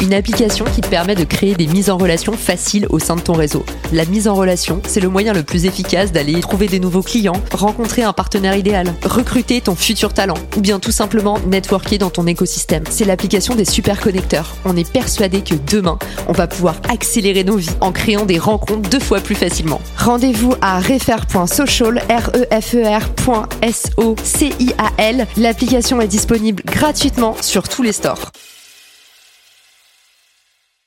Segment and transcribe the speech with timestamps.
[0.00, 3.20] une application qui te permet de créer des mises en relation faciles au sein de
[3.20, 3.64] ton réseau.
[3.92, 7.40] La mise en relation, c'est le moyen le plus efficace d'aller trouver des nouveaux clients,
[7.52, 12.26] rencontrer un partenaire idéal, recruter ton futur talent ou bien tout simplement networker dans ton
[12.26, 12.84] écosystème.
[12.90, 14.56] C'est l'application des super connecteurs.
[14.64, 18.88] On est persuadé que demain, on va pouvoir accélérer nos vies en créant des rencontres
[18.88, 19.80] deux fois plus facilement.
[19.96, 22.84] Rendez-vous à refer.social, r e f e
[24.08, 25.26] r.social.
[25.36, 28.32] L'application est disponible gratuitement sur tous les stores.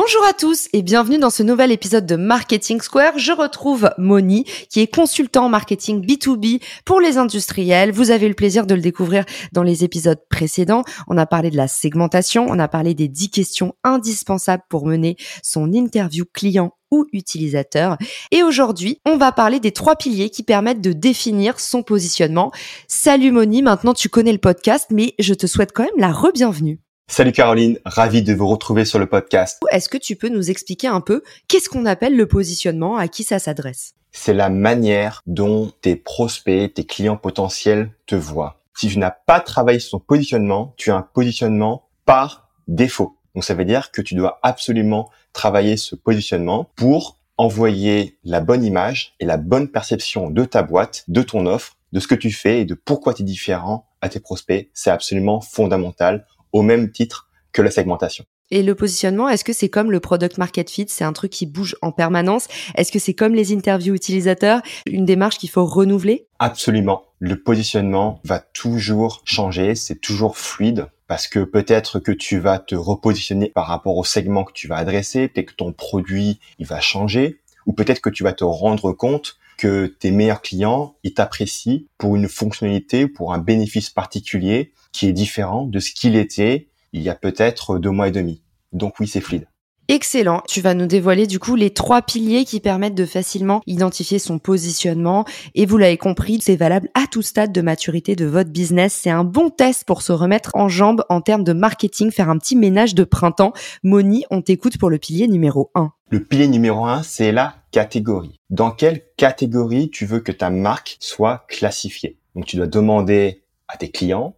[0.00, 3.18] Bonjour à tous et bienvenue dans ce nouvel épisode de Marketing Square.
[3.18, 7.90] Je retrouve Moni qui est consultant marketing B2B pour les industriels.
[7.90, 10.84] Vous avez eu le plaisir de le découvrir dans les épisodes précédents.
[11.08, 15.16] On a parlé de la segmentation, on a parlé des 10 questions indispensables pour mener
[15.42, 17.98] son interview client ou utilisateur.
[18.30, 22.52] Et aujourd'hui, on va parler des trois piliers qui permettent de définir son positionnement.
[22.86, 26.78] Salut Moni, maintenant tu connais le podcast, mais je te souhaite quand même la re-bienvenue.
[27.10, 29.58] Salut Caroline, ravi de vous retrouver sur le podcast.
[29.72, 33.24] Est-ce que tu peux nous expliquer un peu qu'est-ce qu'on appelle le positionnement, à qui
[33.24, 33.94] ça s'adresse?
[34.12, 38.60] C'est la manière dont tes prospects, tes clients potentiels te voient.
[38.76, 43.16] Si tu n'as pas travaillé sur ton positionnement, tu as un positionnement par défaut.
[43.34, 48.64] Donc ça veut dire que tu dois absolument travailler ce positionnement pour envoyer la bonne
[48.64, 52.30] image et la bonne perception de ta boîte, de ton offre, de ce que tu
[52.30, 54.68] fais et de pourquoi tu es différent à tes prospects.
[54.74, 58.24] C'est absolument fondamental au même titre que la segmentation.
[58.50, 60.86] Et le positionnement, est-ce que c'est comme le product market fit?
[60.88, 62.48] C'est un truc qui bouge en permanence.
[62.76, 66.26] Est-ce que c'est comme les interviews utilisateurs, une démarche qu'il faut renouveler?
[66.38, 67.02] Absolument.
[67.18, 72.74] Le positionnement va toujours changer, c'est toujours fluide parce que peut-être que tu vas te
[72.74, 76.80] repositionner par rapport au segment que tu vas adresser, peut-être que ton produit, il va
[76.80, 81.80] changer ou peut-être que tu vas te rendre compte que tes meilleurs clients, ils t'apprécient
[81.98, 87.02] pour une fonctionnalité, pour un bénéfice particulier qui est différent de ce qu'il était il
[87.02, 88.42] y a peut-être deux mois et demi.
[88.72, 89.46] Donc oui, c'est fluide.
[89.90, 90.42] Excellent.
[90.46, 94.38] Tu vas nous dévoiler du coup les trois piliers qui permettent de facilement identifier son
[94.38, 95.24] positionnement.
[95.54, 98.92] Et vous l'avez compris, c'est valable à tout stade de maturité de votre business.
[98.92, 102.36] C'est un bon test pour se remettre en jambe en termes de marketing, faire un
[102.36, 103.54] petit ménage de printemps.
[103.82, 105.90] Moni, on t'écoute pour le pilier numéro 1.
[106.10, 108.38] Le pilier numéro 1, c'est la catégorie.
[108.50, 112.18] Dans quelle catégorie tu veux que ta marque soit classifiée?
[112.34, 114.36] Donc tu dois demander à tes clients,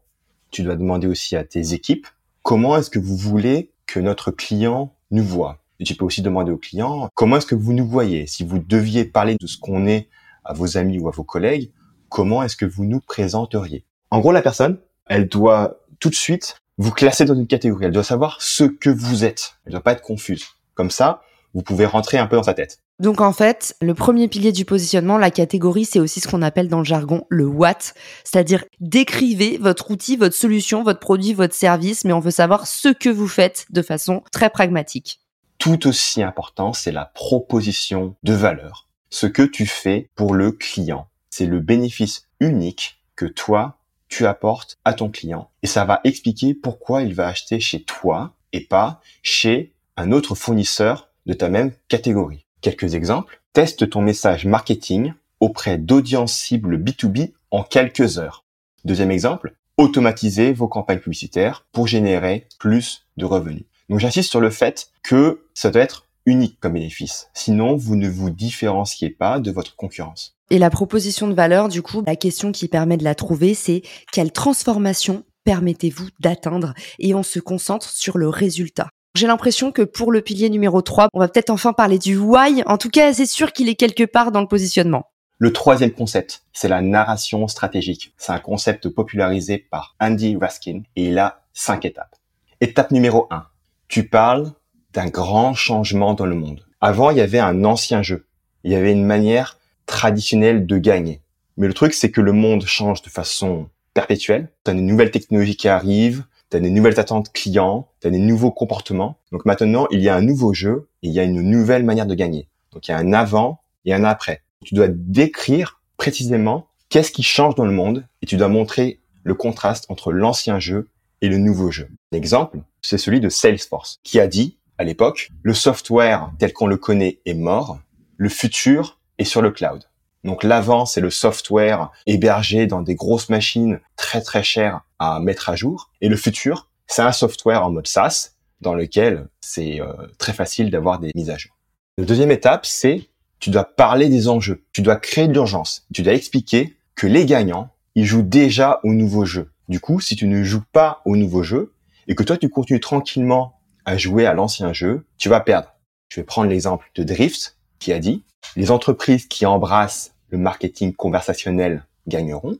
[0.52, 2.06] tu dois demander aussi à tes équipes,
[2.44, 5.46] comment est-ce que vous voulez que notre client nous.
[5.78, 8.26] Et tu peux aussi demander aux clients comment est-ce que vous nous voyez?
[8.26, 10.08] Si vous deviez parler de ce qu'on est
[10.44, 11.72] à vos amis ou à vos collègues,
[12.08, 13.84] comment est-ce que vous nous présenteriez?
[14.10, 17.86] En gros, la personne, elle doit tout de suite vous classer dans une catégorie.
[17.86, 19.54] Elle doit savoir ce que vous êtes.
[19.64, 20.46] Elle doit pas être confuse.
[20.74, 21.22] Comme ça,
[21.54, 22.78] vous pouvez rentrer un peu dans sa tête.
[22.98, 26.68] Donc en fait, le premier pilier du positionnement, la catégorie, c'est aussi ce qu'on appelle
[26.68, 27.78] dans le jargon le what,
[28.24, 32.88] c'est-à-dire décrivez votre outil, votre solution, votre produit, votre service, mais on veut savoir ce
[32.88, 35.20] que vous faites de façon très pragmatique.
[35.58, 38.88] Tout aussi important, c'est la proposition de valeur.
[39.10, 43.78] Ce que tu fais pour le client, c'est le bénéfice unique que toi,
[44.08, 45.50] tu apportes à ton client.
[45.62, 50.34] Et ça va expliquer pourquoi il va acheter chez toi et pas chez un autre
[50.34, 52.46] fournisseur de ta même catégorie.
[52.60, 53.40] Quelques exemples.
[53.52, 58.44] Teste ton message marketing auprès d'audiences cibles B2B en quelques heures.
[58.84, 63.64] Deuxième exemple, automatisez vos campagnes publicitaires pour générer plus de revenus.
[63.88, 67.28] Donc j'insiste sur le fait que ça doit être unique comme bénéfice.
[67.34, 70.36] Sinon, vous ne vous différenciez pas de votre concurrence.
[70.50, 73.82] Et la proposition de valeur, du coup, la question qui permet de la trouver, c'est
[74.12, 76.74] quelle transformation permettez-vous d'atteindre?
[76.98, 78.88] Et on se concentre sur le résultat.
[79.20, 82.62] J'ai l'impression que pour le pilier numéro 3, on va peut-être enfin parler du why.
[82.64, 85.10] En tout cas, c'est sûr qu'il est quelque part dans le positionnement.
[85.36, 88.14] Le troisième concept, c'est la narration stratégique.
[88.16, 92.16] C'est un concept popularisé par Andy Raskin et il a cinq étapes.
[92.62, 93.44] Étape numéro 1.
[93.88, 94.52] Tu parles
[94.94, 96.64] d'un grand changement dans le monde.
[96.80, 98.26] Avant, il y avait un ancien jeu.
[98.64, 101.20] Il y avait une manière traditionnelle de gagner.
[101.58, 104.50] Mais le truc, c'est que le monde change de façon perpétuelle.
[104.64, 108.10] Tu as des nouvelles technologies qui arrivent, tu as des nouvelles attentes clients, tu as
[108.10, 109.18] des nouveaux comportements.
[109.32, 112.06] Donc maintenant, il y a un nouveau jeu et il y a une nouvelle manière
[112.06, 112.48] de gagner.
[112.72, 114.42] Donc il y a un avant et un après.
[114.64, 119.34] Tu dois décrire précisément qu'est-ce qui change dans le monde et tu dois montrer le
[119.34, 120.88] contraste entre l'ancien jeu
[121.22, 121.88] et le nouveau jeu.
[122.12, 126.78] L'exemple, c'est celui de Salesforce, qui a dit à l'époque, le software tel qu'on le
[126.78, 127.80] connaît est mort,
[128.16, 129.84] le futur est sur le cloud.
[130.24, 135.48] Donc l'avant, c'est le software hébergé dans des grosses machines très très chères à mettre
[135.48, 135.90] à jour.
[136.00, 140.70] Et le futur, c'est un software en mode SaaS dans lequel c'est euh, très facile
[140.70, 141.56] d'avoir des mises à jour.
[141.98, 143.08] La deuxième étape, c'est
[143.40, 144.62] tu dois parler des enjeux.
[144.72, 145.86] Tu dois créer de l'urgence.
[145.92, 149.50] Tu dois expliquer que les gagnants, ils jouent déjà au nouveau jeu.
[149.68, 151.72] Du coup, si tu ne joues pas au nouveau jeu
[152.06, 155.74] et que toi tu continues tranquillement à jouer à l'ancien jeu, tu vas perdre.
[156.10, 158.24] Je vais prendre l'exemple de Drift qui a dit
[158.56, 162.58] les entreprises qui embrassent le marketing conversationnel gagneront,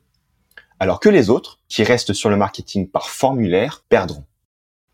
[0.81, 4.25] alors que les autres, qui restent sur le marketing par formulaire, perdront.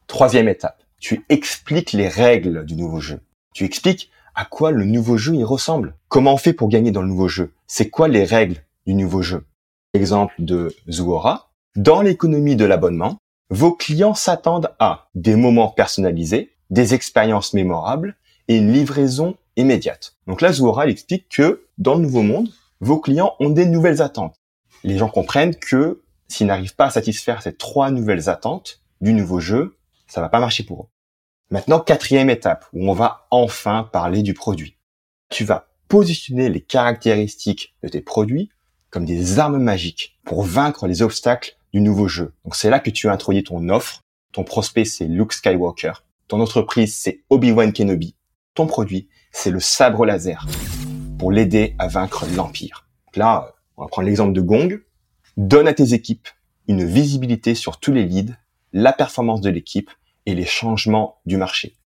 [0.08, 3.20] Troisième étape, tu expliques les règles du nouveau jeu.
[3.54, 5.94] Tu expliques à quoi le nouveau jeu y ressemble.
[6.08, 7.54] Comment on fait pour gagner dans le nouveau jeu?
[7.66, 9.46] C'est quoi les règles du nouveau jeu?
[9.94, 11.50] Exemple de Zuora.
[11.76, 13.16] Dans l'économie de l'abonnement,
[13.50, 18.16] vos clients s'attendent à des moments personnalisés, des expériences mémorables
[18.48, 20.16] et une livraison immédiate.
[20.26, 22.50] Donc là, Zuora explique que dans le nouveau monde,
[22.80, 24.36] vos clients ont des nouvelles attentes.
[24.86, 29.40] Les gens comprennent que s'ils n'arrivent pas à satisfaire ces trois nouvelles attentes du nouveau
[29.40, 30.86] jeu, ça va pas marcher pour eux.
[31.50, 34.76] Maintenant, quatrième étape, où on va enfin parler du produit.
[35.28, 38.52] Tu vas positionner les caractéristiques de tes produits
[38.90, 42.32] comme des armes magiques pour vaincre les obstacles du nouveau jeu.
[42.44, 44.02] Donc c'est là que tu as introduit ton offre.
[44.32, 45.94] Ton prospect, c'est Luke Skywalker.
[46.28, 48.14] Ton entreprise, c'est Obi-Wan Kenobi.
[48.54, 50.46] Ton produit, c'est le sabre laser
[51.18, 52.86] pour l'aider à vaincre l'Empire.
[53.16, 54.80] Là, on va prendre l'exemple de Gong.
[55.36, 56.28] Donne à tes équipes
[56.68, 58.34] une visibilité sur tous les leads,
[58.72, 59.90] la performance de l'équipe
[60.24, 61.76] et les changements du marché.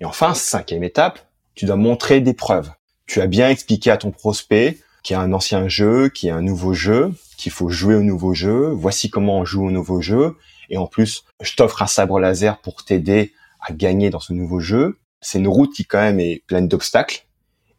[0.00, 2.70] Et enfin, cinquième étape, tu dois montrer des preuves.
[3.06, 6.30] Tu as bien expliqué à ton prospect qu'il y a un ancien jeu, qu'il y
[6.30, 8.68] a un nouveau jeu, qu'il faut jouer au nouveau jeu.
[8.68, 10.36] Voici comment on joue au nouveau jeu.
[10.70, 14.60] Et en plus, je t'offre un sabre laser pour t'aider à gagner dans ce nouveau
[14.60, 14.98] jeu.
[15.20, 17.26] C'est une route qui quand même est pleine d'obstacles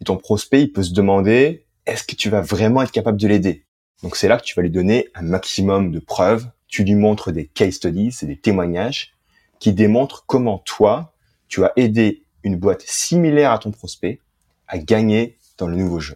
[0.01, 3.27] et ton prospect, il peut se demander, est-ce que tu vas vraiment être capable de
[3.27, 3.65] l'aider?
[4.03, 6.49] Donc c'est là que tu vas lui donner un maximum de preuves.
[6.67, 9.13] Tu lui montres des case studies, c'est des témoignages
[9.59, 11.13] qui démontrent comment toi,
[11.47, 14.19] tu as aidé une boîte similaire à ton prospect
[14.67, 16.15] à gagner dans le nouveau jeu.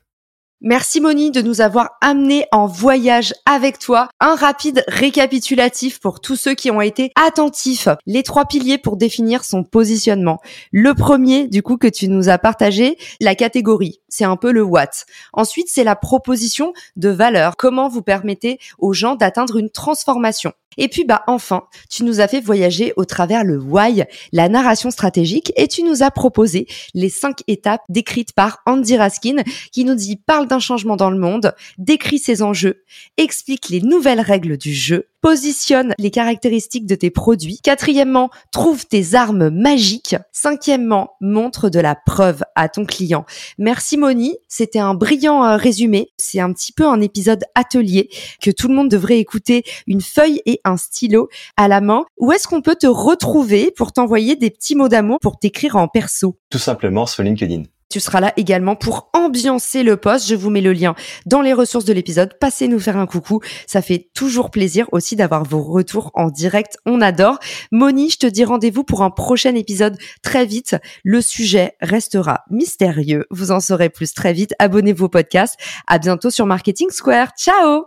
[0.61, 4.09] Merci Moni de nous avoir amené en voyage avec toi.
[4.19, 7.87] Un rapide récapitulatif pour tous ceux qui ont été attentifs.
[8.05, 10.39] Les trois piliers pour définir son positionnement.
[10.73, 14.01] Le premier, du coup, que tu nous as partagé, la catégorie.
[14.09, 15.05] C'est un peu le what.
[15.31, 17.55] Ensuite, c'est la proposition de valeur.
[17.55, 20.51] Comment vous permettez aux gens d'atteindre une transformation?
[20.77, 24.91] Et puis bah enfin, tu nous as fait voyager au travers le why, la narration
[24.91, 29.95] stratégique, et tu nous as proposé les cinq étapes décrites par Andy Raskin, qui nous
[29.95, 32.83] dit parle d'un changement dans le monde, décrit ses enjeux,
[33.17, 37.59] explique les nouvelles règles du jeu, positionne les caractéristiques de tes produits.
[37.63, 40.15] Quatrièmement, trouve tes armes magiques.
[40.31, 43.25] Cinquièmement, montre de la preuve à ton client.
[43.57, 46.09] Merci Moni, c'était un brillant euh, résumé.
[46.17, 48.09] C'est un petit peu un épisode atelier
[48.41, 52.05] que tout le monde devrait écouter, une feuille et un stylo à la main.
[52.17, 55.87] Où est-ce qu'on peut te retrouver pour t'envoyer des petits mots d'amour pour t'écrire en
[55.87, 56.37] perso?
[56.49, 57.63] Tout simplement sur LinkedIn.
[57.89, 60.27] Tu seras là également pour ambiancer le poste.
[60.27, 60.93] Je vous mets le lien
[61.25, 62.37] dans les ressources de l'épisode.
[62.39, 63.41] Passez nous faire un coucou.
[63.65, 66.77] Ça fait toujours plaisir aussi d'avoir vos retours en direct.
[66.85, 67.39] On adore.
[67.71, 70.75] Moni, je te dis rendez-vous pour un prochain épisode très vite.
[71.03, 73.25] Le sujet restera mystérieux.
[73.31, 74.53] Vous en saurez plus très vite.
[74.59, 75.57] Abonnez-vous au podcast.
[75.87, 77.29] À bientôt sur Marketing Square.
[77.35, 77.85] Ciao!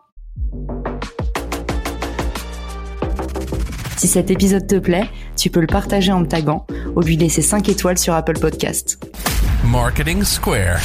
[3.96, 7.40] Si cet épisode te plaît, tu peux le partager en me taguant ou lui laisser
[7.40, 8.98] 5 étoiles sur Apple Podcast.
[9.64, 10.80] Marketing Square.